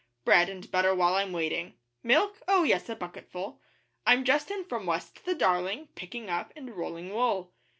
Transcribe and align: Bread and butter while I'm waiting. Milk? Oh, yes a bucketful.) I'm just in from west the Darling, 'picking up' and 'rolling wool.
Bread 0.25 0.49
and 0.49 0.71
butter 0.71 0.95
while 0.95 1.13
I'm 1.13 1.31
waiting. 1.31 1.75
Milk? 2.01 2.41
Oh, 2.47 2.63
yes 2.63 2.89
a 2.89 2.95
bucketful.) 2.95 3.61
I'm 4.07 4.23
just 4.25 4.49
in 4.49 4.65
from 4.65 4.87
west 4.87 5.25
the 5.25 5.35
Darling, 5.35 5.89
'picking 5.93 6.27
up' 6.27 6.51
and 6.55 6.71
'rolling 6.75 7.13
wool. 7.13 7.53